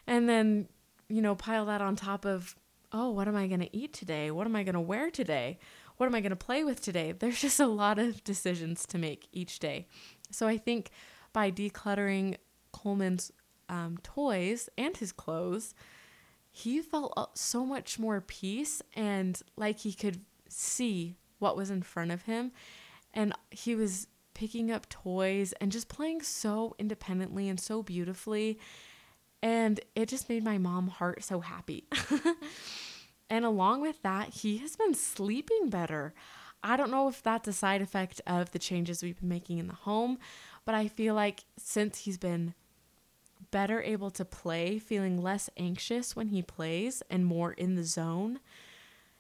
And 0.09 0.29
then, 0.29 0.69
you 1.09 1.21
know, 1.21 1.35
pile 1.35 1.67
that 1.67 1.81
on 1.81 1.97
top 1.97 2.25
of, 2.25 2.55
oh, 2.93 3.11
what 3.11 3.27
am 3.27 3.35
I 3.35 3.49
going 3.49 3.59
to 3.59 3.77
eat 3.77 3.93
today? 3.93 4.31
What 4.31 4.47
am 4.47 4.55
I 4.55 4.63
going 4.63 4.75
to 4.75 4.81
wear 4.81 5.11
today? 5.11 5.59
What 5.97 6.07
am 6.07 6.15
I 6.15 6.21
going 6.21 6.31
to 6.31 6.37
play 6.37 6.63
with 6.63 6.81
today? 6.81 7.11
There's 7.19 7.41
just 7.41 7.59
a 7.59 7.67
lot 7.67 7.99
of 7.99 8.23
decisions 8.23 8.87
to 8.87 8.99
make 8.99 9.27
each 9.33 9.59
day. 9.59 9.89
So 10.31 10.47
I 10.47 10.59
think 10.59 10.91
by 11.33 11.51
decluttering 11.51 12.37
Coleman's 12.73 13.33
um, 13.69 13.99
toys 14.03 14.69
and 14.79 14.97
his 14.97 15.11
clothes, 15.11 15.75
he 16.53 16.81
felt 16.81 17.13
uh, 17.17 17.27
so 17.35 17.67
much 17.67 17.99
more 17.99 18.21
peace 18.21 18.81
and 18.95 19.43
like 19.57 19.81
he 19.81 19.93
could 19.93 20.21
see 20.49 21.17
what 21.39 21.57
was 21.57 21.71
in 21.71 21.83
front 21.83 22.11
of 22.11 22.23
him. 22.23 22.53
And 23.13 23.33
he 23.51 23.75
was 23.75 24.09
picking 24.35 24.71
up 24.71 24.89
toys 24.89 25.55
and 25.61 25.73
just 25.73 25.89
playing 25.89 26.23
so 26.23 26.75
independently 26.79 27.49
and 27.49 27.59
so 27.59 27.83
beautifully. 27.83 28.59
And 29.43 29.81
it 29.95 30.09
just 30.09 30.29
made 30.29 30.45
my 30.45 30.59
mom 30.59 30.89
heart 30.89 31.25
so 31.25 31.41
happy. 31.41 31.85
and 33.31 33.45
along 33.45 33.81
with 33.81 34.03
that, 34.03 34.29
he 34.29 34.59
has 34.59 34.77
been 34.77 34.95
sleeping 34.95 35.71
better. 35.71 36.13
I 36.63 36.77
don't 36.77 36.91
know 36.91 37.09
if 37.09 37.23
that's 37.23 37.49
a 37.49 37.53
side 37.53 37.81
effect 37.81 38.21
of 38.27 38.51
the 38.51 38.59
changes 38.59 39.03
we've 39.03 39.21
been 39.21 39.29
making 39.29 39.59
in 39.59 39.69
the 39.69 39.75
home, 39.75 40.19
but 40.65 40.75
I 40.75 40.89
feel 40.89 41.15
like 41.15 41.45
since 41.57 42.01
he's 42.01 42.19
been 42.19 42.55
better 43.51 43.81
able 43.83 44.11
to 44.11 44.25
play, 44.25 44.79
feeling 44.79 45.23
less 45.23 45.49
anxious 45.57 46.17
when 46.17 46.29
he 46.29 46.43
plays 46.43 47.03
and 47.09 47.25
more 47.25 47.53
in 47.53 47.75
the 47.75 47.85
zone, 47.85 48.41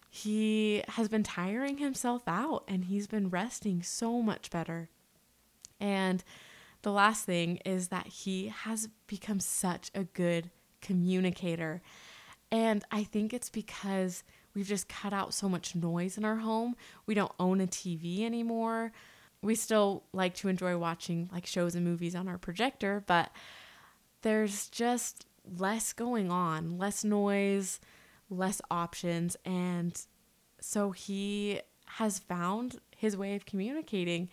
he 0.08 0.82
has 0.88 1.08
been 1.08 1.22
tiring 1.22 1.78
himself 1.78 2.22
out 2.26 2.64
and 2.68 2.84
he's 2.84 3.06
been 3.06 3.28
resting 3.28 3.82
so 3.82 4.22
much 4.22 4.50
better. 4.50 4.88
And 5.80 6.22
the 6.82 6.92
last 6.92 7.24
thing 7.24 7.58
is 7.64 7.88
that 7.88 8.06
he 8.06 8.48
has 8.48 8.88
become 9.06 9.40
such 9.40 9.90
a 9.94 10.04
good 10.04 10.50
communicator. 10.80 11.82
And 12.50 12.84
I 12.90 13.02
think 13.04 13.34
it's 13.34 13.50
because 13.50 14.22
we've 14.54 14.66
just 14.66 14.88
cut 14.88 15.12
out 15.12 15.34
so 15.34 15.48
much 15.48 15.74
noise 15.74 16.16
in 16.16 16.24
our 16.24 16.36
home. 16.36 16.76
We 17.04 17.14
don't 17.14 17.32
own 17.38 17.60
a 17.60 17.66
TV 17.66 18.22
anymore. 18.22 18.92
We 19.42 19.54
still 19.54 20.04
like 20.12 20.34
to 20.36 20.48
enjoy 20.48 20.78
watching 20.78 21.28
like 21.32 21.46
shows 21.46 21.74
and 21.74 21.84
movies 21.84 22.14
on 22.14 22.28
our 22.28 22.38
projector, 22.38 23.04
but 23.06 23.30
there's 24.22 24.68
just 24.68 25.26
less 25.58 25.92
going 25.92 26.30
on, 26.30 26.78
less 26.78 27.04
noise, 27.04 27.80
less 28.30 28.60
options. 28.70 29.36
And 29.44 30.00
so 30.60 30.90
he 30.90 31.60
has 31.86 32.18
found 32.18 32.80
his 32.96 33.16
way 33.16 33.34
of 33.36 33.46
communicating. 33.46 34.28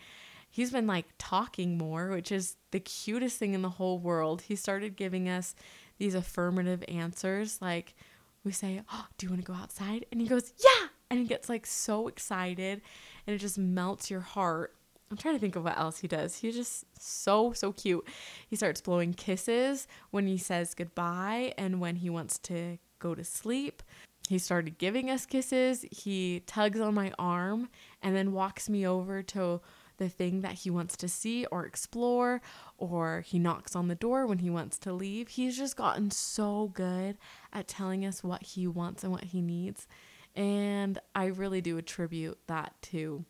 He's 0.50 0.72
been 0.72 0.88
like 0.88 1.06
talking 1.18 1.78
more, 1.78 2.10
which 2.10 2.32
is 2.32 2.58
the 2.72 2.80
cutest 2.80 3.38
thing 3.38 3.54
in 3.54 3.62
the 3.62 3.70
whole 3.70 4.00
world. 4.00 4.42
He 4.42 4.56
started 4.56 4.96
giving 4.96 5.30
us 5.30 5.56
these 5.98 6.16
affirmative 6.16 6.84
answers. 6.88 7.62
Like 7.62 7.96
we 8.44 8.52
say, 8.52 8.82
Oh, 8.92 9.06
do 9.18 9.26
you 9.26 9.32
want 9.32 9.46
to 9.46 9.52
go 9.52 9.58
outside? 9.58 10.06
And 10.12 10.22
he 10.22 10.28
goes, 10.28 10.54
Yeah. 10.58 10.88
And 11.10 11.20
he 11.20 11.28
gets 11.28 11.50
like 11.50 11.66
so 11.66 12.08
excited 12.08 12.82
and 13.28 13.36
it 13.36 13.40
just 13.40 13.58
melts 13.58 14.10
your 14.10 14.22
heart. 14.22 14.76
I'm 15.12 15.18
trying 15.18 15.36
to 15.36 15.40
think 15.40 15.56
of 15.56 15.64
what 15.64 15.78
else 15.78 16.00
he 16.00 16.08
does. 16.08 16.38
He's 16.38 16.56
just 16.56 16.86
so, 17.00 17.54
so 17.54 17.72
cute. 17.72 18.08
He 18.48 18.56
starts 18.56 18.82
blowing 18.82 19.14
kisses 19.14 19.88
when 20.10 20.26
he 20.26 20.40
says 20.40 20.74
goodbye 20.74 21.54
and 21.56 21.80
when 21.80 21.98
he 21.98 22.10
wants 22.10 22.40
to 22.40 22.80
go 23.04 23.14
to 23.14 23.24
sleep. 23.24 23.84
He 24.30 24.40
started 24.40 24.78
giving 24.78 25.10
us 25.10 25.26
kisses. 25.26 25.86
He 25.92 26.42
tugs 26.48 26.80
on 26.80 26.94
my 26.94 27.12
arm 27.20 27.70
and 28.02 28.16
then 28.16 28.32
walks 28.32 28.70
me 28.70 28.88
over 28.88 29.22
to 29.22 29.60
the 29.98 30.10
thing 30.10 30.42
that 30.42 30.54
he 30.54 30.70
wants 30.70 30.98
to 30.98 31.08
see 31.08 31.46
or 31.46 31.66
explore, 31.66 32.42
or 32.78 33.22
he 33.28 33.38
knocks 33.38 33.76
on 33.76 33.90
the 33.90 33.96
door 33.96 34.26
when 34.26 34.40
he 34.40 34.50
wants 34.50 34.80
to 34.80 34.94
leave. 34.94 35.28
He's 35.28 35.58
just 35.58 35.76
gotten 35.76 36.10
so 36.10 36.72
good 36.74 37.18
at 37.52 37.68
telling 37.68 38.06
us 38.06 38.24
what 38.24 38.42
he 38.42 38.66
wants 38.66 39.04
and 39.04 39.12
what 39.12 39.26
he 39.26 39.42
needs. 39.42 39.88
And 40.36 41.00
I 41.14 41.26
really 41.26 41.62
do 41.62 41.78
attribute 41.78 42.40
that 42.48 42.74
to 42.84 43.24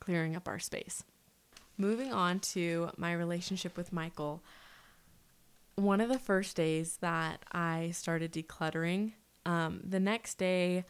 clearing 0.00 0.34
up 0.34 0.48
our 0.48 0.58
space. 0.58 1.04
Moving 1.76 2.12
on 2.12 2.40
to 2.40 2.90
my 2.96 3.12
relationship 3.12 3.76
with 3.76 3.92
Michael. 3.92 4.42
One 5.76 6.00
of 6.00 6.08
the 6.08 6.18
first 6.18 6.56
days 6.56 6.96
that 7.00 7.44
I 7.52 7.92
started 7.92 8.32
decluttering, 8.32 9.12
um, 9.48 9.80
the 9.82 9.98
next 9.98 10.34
day, 10.34 10.84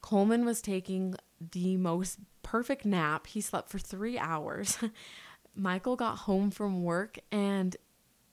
Coleman 0.00 0.46
was 0.46 0.62
taking 0.62 1.14
the 1.52 1.76
most 1.76 2.18
perfect 2.42 2.86
nap. 2.86 3.26
He 3.26 3.42
slept 3.42 3.68
for 3.68 3.78
three 3.78 4.18
hours. 4.18 4.78
Michael 5.54 5.96
got 5.96 6.20
home 6.20 6.50
from 6.50 6.82
work 6.82 7.18
and 7.30 7.76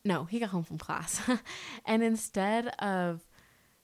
no, 0.06 0.24
he 0.24 0.40
got 0.40 0.52
home 0.52 0.64
from 0.64 0.78
class. 0.78 1.22
and 1.86 2.02
instead 2.02 2.68
of 2.80 3.28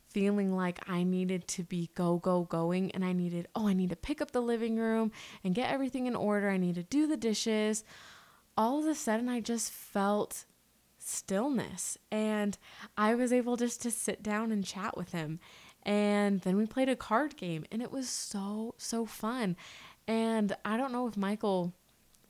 feeling 0.08 0.56
like 0.56 0.80
I 0.90 1.04
needed 1.04 1.46
to 1.50 1.64
be 1.64 1.90
go, 1.94 2.20
go, 2.20 2.44
going, 2.44 2.92
and 2.92 3.04
I 3.04 3.12
needed, 3.12 3.50
oh, 3.54 3.68
I 3.68 3.74
need 3.74 3.90
to 3.90 3.98
pick 3.98 4.22
up 4.22 4.32
the 4.32 4.42
living 4.42 4.78
room 4.78 5.12
and 5.44 5.54
get 5.54 5.70
everything 5.70 6.06
in 6.06 6.16
order. 6.16 6.50
I 6.50 6.56
need 6.56 6.76
to 6.76 6.84
do 6.84 7.06
the 7.06 7.18
dishes. 7.18 7.84
All 8.56 8.80
of 8.80 8.86
a 8.86 8.96
sudden, 8.96 9.28
I 9.28 9.42
just 9.42 9.74
felt 9.74 10.46
stillness 11.00 11.98
and 12.12 12.58
I 12.98 13.14
was 13.14 13.32
able 13.32 13.58
just 13.58 13.82
to 13.84 13.92
sit 13.92 14.24
down 14.24 14.54
and 14.54 14.66
chat 14.66 14.96
with 14.98 15.12
him. 15.12 15.42
And 15.86 16.42
then 16.42 16.58
we 16.58 16.66
played 16.66 16.90
a 16.90 16.96
card 16.96 17.38
game 17.38 17.66
and 17.72 17.82
it 17.82 17.92
was 17.92 18.10
so, 18.10 18.74
so 18.78 19.06
fun. 19.06 19.56
And 20.08 20.56
I 20.66 20.78
don't 20.78 20.92
know 20.92 21.08
if 21.08 21.16
Michael 21.16 21.74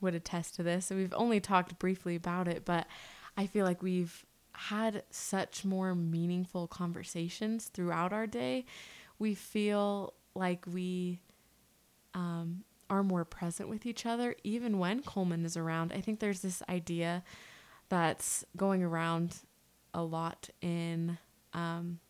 would 0.00 0.14
attest 0.14 0.54
to 0.56 0.62
this. 0.62 0.90
We've 0.90 1.14
only 1.14 1.40
talked 1.40 1.78
briefly 1.78 2.16
about 2.16 2.48
it, 2.48 2.64
but 2.64 2.86
I 3.36 3.46
feel 3.46 3.64
like 3.64 3.82
we've 3.82 4.24
had 4.52 5.02
such 5.10 5.64
more 5.64 5.94
meaningful 5.94 6.66
conversations 6.66 7.66
throughout 7.66 8.12
our 8.12 8.26
day. 8.26 8.64
We 9.18 9.34
feel 9.34 10.14
like 10.34 10.64
we 10.66 11.20
um, 12.14 12.64
are 12.88 13.02
more 13.02 13.24
present 13.24 13.68
with 13.68 13.84
each 13.86 14.06
other, 14.06 14.34
even 14.44 14.78
when 14.78 15.02
Coleman 15.02 15.44
is 15.44 15.56
around. 15.56 15.92
I 15.92 16.00
think 16.00 16.20
there's 16.20 16.40
this 16.40 16.62
idea 16.68 17.22
that's 17.88 18.44
going 18.56 18.82
around 18.82 19.36
a 19.92 20.02
lot 20.02 20.48
in 20.60 21.18
um, 21.52 22.00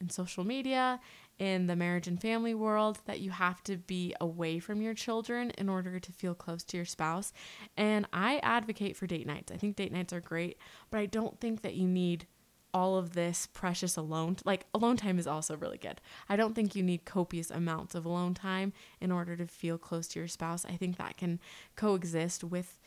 in 0.00 0.10
social 0.10 0.44
media 0.44 1.00
in 1.38 1.66
the 1.66 1.74
marriage 1.74 2.06
and 2.06 2.20
family 2.20 2.54
world 2.54 3.00
that 3.06 3.20
you 3.20 3.30
have 3.30 3.64
to 3.64 3.78
be 3.78 4.14
away 4.20 4.58
from 4.58 4.82
your 4.82 4.92
children 4.92 5.50
in 5.56 5.68
order 5.68 5.98
to 5.98 6.12
feel 6.12 6.34
close 6.34 6.62
to 6.62 6.76
your 6.76 6.84
spouse. 6.84 7.32
And 7.78 8.06
I 8.12 8.38
advocate 8.42 8.94
for 8.96 9.06
date 9.06 9.26
nights. 9.26 9.50
I 9.50 9.56
think 9.56 9.76
date 9.76 9.92
nights 9.92 10.12
are 10.12 10.20
great, 10.20 10.58
but 10.90 11.00
I 11.00 11.06
don't 11.06 11.40
think 11.40 11.62
that 11.62 11.74
you 11.74 11.88
need 11.88 12.26
all 12.72 12.96
of 12.96 13.14
this 13.14 13.48
precious 13.52 13.96
alone 13.96 14.36
like 14.44 14.64
alone 14.72 14.96
time 14.96 15.18
is 15.18 15.26
also 15.26 15.56
really 15.56 15.78
good. 15.78 16.00
I 16.28 16.36
don't 16.36 16.54
think 16.54 16.76
you 16.76 16.82
need 16.82 17.04
copious 17.04 17.50
amounts 17.50 17.94
of 17.94 18.04
alone 18.04 18.34
time 18.34 18.72
in 19.00 19.10
order 19.10 19.34
to 19.36 19.46
feel 19.46 19.78
close 19.78 20.06
to 20.08 20.20
your 20.20 20.28
spouse. 20.28 20.64
I 20.64 20.76
think 20.76 20.96
that 20.98 21.16
can 21.16 21.40
coexist 21.74 22.44
with 22.44 22.78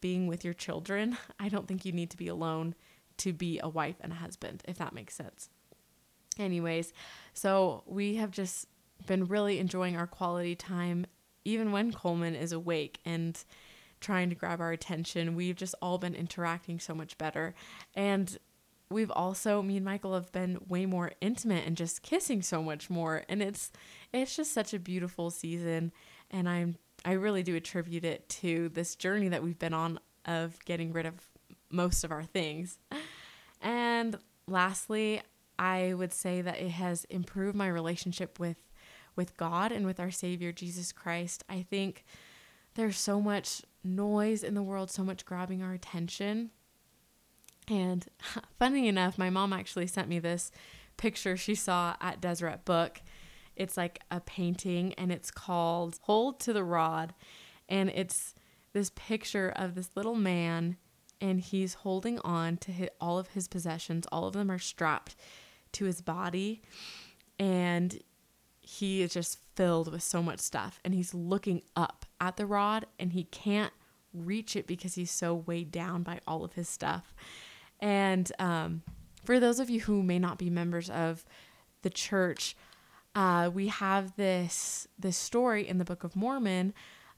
being 0.00 0.26
with 0.26 0.44
your 0.44 0.54
children. 0.54 1.18
I 1.38 1.48
don't 1.48 1.68
think 1.68 1.84
you 1.84 1.92
need 1.92 2.10
to 2.10 2.16
be 2.16 2.28
alone 2.28 2.74
to 3.18 3.32
be 3.34 3.60
a 3.62 3.68
wife 3.68 3.96
and 4.00 4.12
a 4.12 4.16
husband, 4.16 4.62
if 4.66 4.78
that 4.78 4.94
makes 4.94 5.14
sense. 5.14 5.50
Anyways, 6.40 6.92
so 7.34 7.82
we 7.86 8.16
have 8.16 8.30
just 8.30 8.66
been 9.06 9.26
really 9.26 9.58
enjoying 9.58 9.96
our 9.96 10.06
quality 10.06 10.54
time, 10.54 11.06
even 11.44 11.72
when 11.72 11.92
Coleman 11.92 12.34
is 12.34 12.52
awake 12.52 12.98
and 13.04 13.42
trying 14.00 14.30
to 14.30 14.34
grab 14.34 14.60
our 14.60 14.72
attention. 14.72 15.34
We've 15.36 15.56
just 15.56 15.74
all 15.82 15.98
been 15.98 16.14
interacting 16.14 16.80
so 16.80 16.94
much 16.94 17.18
better. 17.18 17.54
And 17.94 18.38
we've 18.90 19.10
also 19.10 19.62
me 19.62 19.76
and 19.76 19.84
Michael 19.84 20.14
have 20.14 20.32
been 20.32 20.58
way 20.66 20.86
more 20.86 21.12
intimate 21.20 21.66
and 21.66 21.76
just 21.76 22.02
kissing 22.02 22.42
so 22.42 22.60
much 22.60 22.90
more 22.90 23.22
and 23.28 23.40
it's 23.40 23.70
it's 24.12 24.34
just 24.34 24.52
such 24.52 24.74
a 24.74 24.80
beautiful 24.80 25.30
season 25.30 25.92
and 26.28 26.48
I'm 26.48 26.76
I 27.04 27.12
really 27.12 27.44
do 27.44 27.54
attribute 27.54 28.04
it 28.04 28.28
to 28.40 28.68
this 28.70 28.96
journey 28.96 29.28
that 29.28 29.42
we've 29.42 29.58
been 29.58 29.74
on 29.74 30.00
of 30.26 30.58
getting 30.64 30.92
rid 30.92 31.06
of 31.06 31.14
most 31.70 32.04
of 32.04 32.12
our 32.12 32.24
things. 32.24 32.78
And 33.62 34.18
lastly, 34.46 35.22
I 35.60 35.92
would 35.92 36.14
say 36.14 36.40
that 36.40 36.58
it 36.58 36.70
has 36.70 37.04
improved 37.04 37.54
my 37.54 37.68
relationship 37.68 38.40
with 38.40 38.56
with 39.14 39.36
God 39.36 39.72
and 39.72 39.84
with 39.84 40.00
our 40.00 40.10
Savior 40.10 40.52
Jesus 40.52 40.90
Christ. 40.90 41.44
I 41.48 41.66
think 41.68 42.04
there's 42.74 42.96
so 42.96 43.20
much 43.20 43.62
noise 43.84 44.42
in 44.42 44.54
the 44.54 44.62
world, 44.62 44.90
so 44.90 45.04
much 45.04 45.26
grabbing 45.26 45.62
our 45.62 45.74
attention. 45.74 46.50
And 47.68 48.06
funny 48.58 48.88
enough, 48.88 49.18
my 49.18 49.28
mom 49.28 49.52
actually 49.52 49.88
sent 49.88 50.08
me 50.08 50.18
this 50.18 50.50
picture 50.96 51.36
she 51.36 51.54
saw 51.54 51.96
at 52.00 52.22
Deseret 52.22 52.64
Book. 52.64 53.02
It's 53.54 53.76
like 53.76 54.00
a 54.10 54.20
painting 54.20 54.94
and 54.94 55.12
it's 55.12 55.30
called 55.30 55.98
Hold 56.02 56.40
to 56.40 56.54
the 56.54 56.64
Rod. 56.64 57.12
And 57.68 57.90
it's 57.90 58.34
this 58.72 58.92
picture 58.94 59.52
of 59.54 59.74
this 59.74 59.90
little 59.94 60.14
man 60.14 60.78
and 61.20 61.38
he's 61.40 61.74
holding 61.74 62.18
on 62.20 62.56
to 62.58 62.72
hit 62.72 62.94
all 62.98 63.18
of 63.18 63.28
his 63.28 63.46
possessions. 63.46 64.06
All 64.10 64.26
of 64.26 64.32
them 64.32 64.50
are 64.50 64.58
strapped 64.58 65.16
to 65.72 65.84
his 65.84 66.00
body. 66.00 66.62
And 67.38 68.00
he 68.60 69.02
is 69.02 69.12
just 69.12 69.38
filled 69.56 69.90
with 69.90 70.02
so 70.02 70.22
much 70.22 70.40
stuff. 70.40 70.80
And 70.84 70.94
he's 70.94 71.14
looking 71.14 71.62
up 71.74 72.06
at 72.20 72.36
the 72.36 72.46
rod 72.46 72.86
and 72.98 73.12
he 73.12 73.24
can't 73.24 73.72
reach 74.12 74.56
it 74.56 74.66
because 74.66 74.94
he's 74.94 75.10
so 75.10 75.34
weighed 75.34 75.70
down 75.70 76.02
by 76.02 76.20
all 76.26 76.44
of 76.44 76.54
his 76.54 76.68
stuff. 76.68 77.14
And 77.80 78.30
um, 78.38 78.82
for 79.24 79.40
those 79.40 79.60
of 79.60 79.70
you 79.70 79.80
who 79.80 80.02
may 80.02 80.18
not 80.18 80.38
be 80.38 80.50
members 80.50 80.90
of 80.90 81.24
the 81.82 81.90
church, 81.90 82.56
uh, 83.14 83.50
we 83.52 83.68
have 83.68 84.14
this 84.16 84.86
this 84.98 85.16
story 85.16 85.66
in 85.66 85.78
the 85.78 85.84
Book 85.84 86.04
of 86.04 86.14
Mormon 86.14 86.72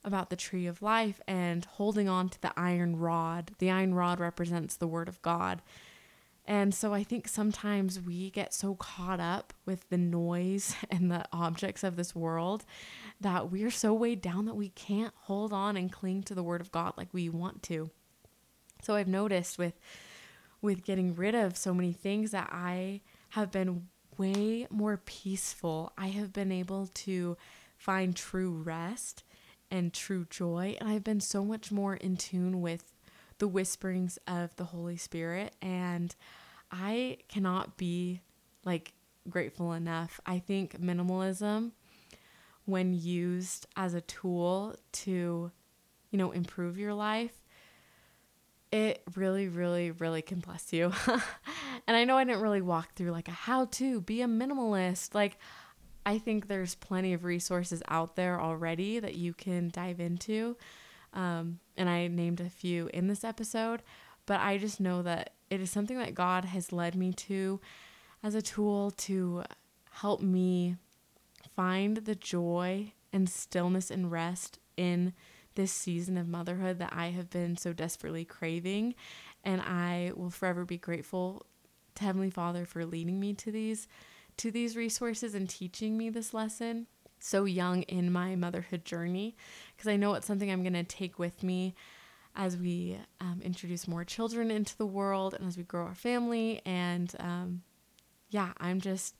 about 0.05 0.31
the 0.31 0.37
tree 0.37 0.67
of 0.67 0.83
life 0.83 1.21
and 1.29 1.65
holding 1.65 2.09
on 2.09 2.29
to 2.29 2.41
the 2.41 2.53
iron 2.57 2.97
rod. 2.97 3.53
The 3.59 3.71
iron 3.71 3.95
rod 3.95 4.19
represents 4.21 4.77
the 4.77 4.87
word 4.87 5.09
of 5.09 5.21
God. 5.23 5.63
And 6.47 6.75
so 6.75 6.93
I 6.93 7.05
think 7.05 7.29
sometimes 7.29 8.01
we 8.01 8.31
get 8.31 8.53
so 8.53 8.75
caught 8.75 9.21
up 9.21 9.53
with 9.65 9.89
the 9.91 9.99
noise 9.99 10.75
and 10.91 11.11
the 11.11 11.25
objects 11.33 11.85
of 11.85 11.97
this 11.97 12.15
world 12.15 12.65
that 13.21 13.51
we're 13.51 13.71
so 13.71 13.95
weighed 13.95 14.21
down 14.21 14.47
that 14.47 14.57
we 14.57 14.71
can't 14.71 15.15
hold 15.23 15.53
on 15.53 15.77
and 15.77 15.93
cling 15.93 16.25
to 16.25 16.35
the 16.35 16.43
word 16.43 16.61
of 16.61 16.73
God 16.73 16.95
like 16.97 17.09
we 17.13 17.29
want 17.29 17.63
to. 17.65 17.91
So 18.83 18.97
I've 18.97 19.09
noticed 19.09 19.59
with 19.59 19.79
with 20.61 20.85
getting 20.85 21.15
rid 21.17 21.35
of 21.35 21.57
so 21.57 21.75
many 21.75 21.93
things 21.93 22.31
that 22.31 22.49
I 22.53 23.01
have 23.31 23.51
been 23.51 23.89
way 24.17 24.67
more 24.71 24.97
peaceful. 24.97 25.93
I 25.99 26.09
have 26.09 26.33
been 26.33 26.53
able 26.53 26.87
to 26.87 27.37
find 27.77 28.15
true 28.15 28.53
rest 28.53 29.25
and 29.73 29.93
true 29.93 30.27
joy. 30.31 30.77
And 30.81 30.89
I've 30.89 31.03
been 31.03 31.21
so 31.21 31.45
much 31.45 31.73
more 31.73 31.97
in 31.97 32.17
tune 32.17 32.61
with 32.61 32.93
the 33.43 33.49
whisperings 33.49 34.21
of 34.29 34.55
the 34.55 34.63
Holy 34.63 34.97
Spirit. 34.97 35.57
And 35.61 36.15
I 36.71 37.19
cannot 37.29 37.77
be 37.77 38.21
like 38.65 38.93
grateful 39.29 39.73
enough. 39.73 40.21
I 40.25 40.39
think 40.39 40.81
minimalism, 40.81 41.73
when 42.67 42.93
used 42.93 43.67
as 43.75 43.95
a 43.95 44.01
tool 44.01 44.77
to, 44.93 45.51
you 46.13 46.19
know, 46.19 46.31
improve 46.31 46.79
your 46.79 46.95
life, 46.95 47.35
it 48.71 49.03
really, 49.17 49.49
really, 49.49 49.91
really 49.91 50.23
can 50.23 50.39
bless 50.39 50.73
you. 50.73 50.93
and 51.89 51.97
I 51.97 52.05
know 52.05 52.17
I 52.17 52.23
didn't 52.23 52.43
really 52.43 52.63
walk 52.63 52.95
through 52.95 53.11
like 53.11 53.27
a 53.27 53.33
how 53.33 53.65
to 53.65 54.03
be 54.03 54.23
a 54.23 54.29
minimalist. 54.29 55.17
Like, 55.17 55.37
I 56.07 56.19
think 56.19 56.47
there's 56.47 56.77
plenty 56.77 57.13
of 57.13 57.25
resources 57.25 57.83
out 57.89 58.15
there 58.15 58.41
already 58.41 59.01
that 59.01 59.17
you 59.17 59.35
can 59.35 59.69
dive 59.69 59.99
into. 59.99 60.57
Um, 61.13 61.59
and 61.77 61.89
I 61.89 62.07
named 62.09 62.41
a 62.41 62.49
few 62.49 62.89
in 62.93 63.07
this 63.07 63.25
episode, 63.25 63.83
but 64.27 64.41
I 64.41 64.59
just 64.59 64.81
know 64.81 65.03
that 65.03 65.35
it 65.51 65.61
is 65.61 65.71
something 65.71 65.99
that 65.99 66.15
God 66.15 66.47
has 66.47 66.73
led 66.73 66.95
me 66.95 67.13
to 67.13 67.61
as 68.23 68.35
a 68.35 68.43
tool 68.43 68.91
to 68.93 69.43
help 69.91 70.21
me 70.23 70.77
find 71.55 71.99
the 71.99 72.15
joy 72.15 72.93
and 73.13 73.29
stillness 73.29 73.91
and 73.91 74.11
rest 74.11 74.59
in 74.77 75.13
this 75.55 75.73
season 75.73 76.17
of 76.17 76.27
motherhood 76.27 76.79
that 76.79 76.93
I 76.95 77.11
have 77.11 77.29
been 77.29 77.57
so 77.57 77.73
desperately 77.73 78.25
craving. 78.25 78.95
And 79.45 79.61
I 79.61 80.13
will 80.15 80.31
forever 80.31 80.65
be 80.65 80.79
grateful 80.79 81.45
to 81.97 82.05
Heavenly 82.05 82.31
Father 82.31 82.65
for 82.65 82.87
leading 82.87 83.21
me 83.21 83.35
to 83.35 83.53
these 83.53 83.89
to 84.39 84.51
these 84.51 84.79
resources 84.79 85.35
and 85.35 85.47
teaching 85.47 85.99
me 85.99 86.09
this 86.09 86.33
lesson 86.33 86.87
so 87.23 87.45
young 87.45 87.83
in 87.83 88.13
my 88.13 88.35
motherhood 88.37 88.85
journey 88.85 89.37
because 89.77 89.89
I 89.89 89.97
know 89.97 90.15
it's 90.15 90.27
something 90.27 90.51
I'm 90.51 90.63
going 90.63 90.73
to 90.75 90.85
take 90.85 91.19
with 91.19 91.43
me 91.43 91.75
as 92.35 92.57
we 92.57 92.99
um, 93.21 93.41
introduce 93.45 93.87
more 93.87 94.05
children 94.05 94.51
into 94.51 94.77
the 94.77 94.87
world 94.87 95.35
and 95.35 95.47
as 95.47 95.57
we 95.57 95.63
grow 95.63 95.85
our 95.85 95.95
family. 95.95 96.61
And 96.65 97.15
um, 97.21 97.63
yeah, 98.31 98.53
I'm 98.59 98.81
just, 98.81 99.15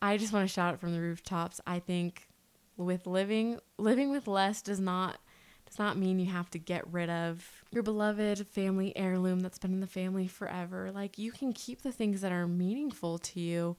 I 0.00 0.16
just 0.16 0.32
want 0.32 0.48
to 0.48 0.52
shout 0.52 0.74
it 0.74 0.80
from 0.80 0.92
the 0.92 1.00
rooftops. 1.00 1.60
I 1.66 1.78
think 1.78 2.28
with 2.76 3.06
living 3.06 3.60
living 3.78 4.10
with 4.10 4.26
less 4.26 4.60
does 4.60 4.80
not 4.80 5.18
does 5.66 5.78
not 5.78 5.96
mean 5.96 6.18
you 6.18 6.26
have 6.26 6.50
to 6.50 6.58
get 6.58 6.90
rid 6.92 7.08
of 7.08 7.64
your 7.70 7.82
beloved 7.82 8.46
family 8.48 8.96
heirloom 8.96 9.40
that's 9.40 9.58
been 9.58 9.72
in 9.72 9.80
the 9.80 9.86
family 9.86 10.26
forever. 10.26 10.90
Like 10.92 11.18
you 11.18 11.32
can 11.32 11.52
keep 11.52 11.82
the 11.82 11.92
things 11.92 12.20
that 12.20 12.32
are 12.32 12.46
meaningful 12.46 13.18
to 13.18 13.40
you. 13.40 13.76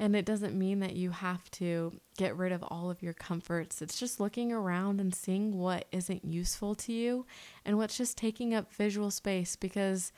And 0.00 0.16
it 0.16 0.24
doesn't 0.24 0.58
mean 0.58 0.80
that 0.80 0.96
you 0.96 1.10
have 1.10 1.50
to 1.52 2.00
get 2.16 2.34
rid 2.34 2.52
of 2.52 2.64
all 2.64 2.90
of 2.90 3.02
your 3.02 3.12
comforts. 3.12 3.82
It's 3.82 4.00
just 4.00 4.18
looking 4.18 4.50
around 4.50 4.98
and 4.98 5.14
seeing 5.14 5.58
what 5.58 5.84
isn't 5.92 6.24
useful 6.24 6.74
to 6.76 6.92
you 6.92 7.26
and 7.66 7.76
what's 7.76 7.98
just 7.98 8.16
taking 8.16 8.54
up 8.54 8.72
visual 8.72 9.10
space 9.10 9.56
because 9.56 10.10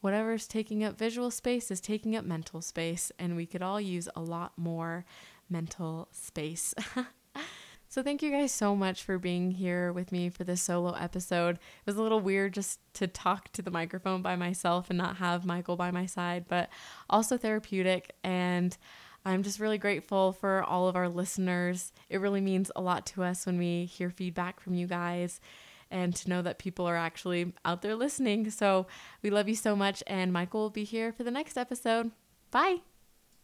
whatever's 0.00 0.48
taking 0.48 0.82
up 0.82 0.98
visual 0.98 1.30
space 1.30 1.70
is 1.70 1.80
taking 1.80 2.16
up 2.16 2.24
mental 2.24 2.60
space. 2.60 3.12
And 3.16 3.36
we 3.36 3.46
could 3.46 3.62
all 3.62 3.80
use 3.80 4.08
a 4.16 4.20
lot 4.20 4.54
more 4.58 5.04
mental 5.48 6.08
space. 6.10 6.74
So 7.90 8.02
thank 8.02 8.22
you 8.22 8.30
guys 8.30 8.52
so 8.52 8.76
much 8.76 9.02
for 9.02 9.18
being 9.18 9.50
here 9.50 9.94
with 9.94 10.12
me 10.12 10.28
for 10.28 10.44
this 10.44 10.60
solo 10.60 10.92
episode. 10.92 11.54
It 11.54 11.86
was 11.86 11.96
a 11.96 12.02
little 12.02 12.20
weird 12.20 12.52
just 12.52 12.80
to 12.94 13.06
talk 13.06 13.50
to 13.52 13.62
the 13.62 13.70
microphone 13.70 14.20
by 14.20 14.36
myself 14.36 14.90
and 14.90 14.98
not 14.98 15.16
have 15.16 15.46
Michael 15.46 15.74
by 15.74 15.90
my 15.90 16.04
side, 16.04 16.44
but 16.48 16.68
also 17.08 17.38
therapeutic 17.38 18.12
and 18.22 18.76
I'm 19.28 19.42
just 19.42 19.60
really 19.60 19.76
grateful 19.76 20.32
for 20.32 20.62
all 20.62 20.88
of 20.88 20.96
our 20.96 21.08
listeners. 21.08 21.92
It 22.08 22.18
really 22.20 22.40
means 22.40 22.70
a 22.74 22.80
lot 22.80 23.04
to 23.06 23.22
us 23.22 23.44
when 23.44 23.58
we 23.58 23.84
hear 23.84 24.08
feedback 24.08 24.58
from 24.58 24.72
you 24.72 24.86
guys 24.86 25.38
and 25.90 26.16
to 26.16 26.30
know 26.30 26.40
that 26.40 26.58
people 26.58 26.88
are 26.88 26.96
actually 26.96 27.52
out 27.62 27.82
there 27.82 27.94
listening. 27.94 28.50
So 28.50 28.86
we 29.22 29.28
love 29.28 29.46
you 29.46 29.54
so 29.54 29.76
much, 29.76 30.02
and 30.06 30.32
Michael 30.32 30.60
will 30.62 30.70
be 30.70 30.84
here 30.84 31.12
for 31.12 31.24
the 31.24 31.30
next 31.30 31.58
episode. 31.58 32.10
Bye. 32.50 32.78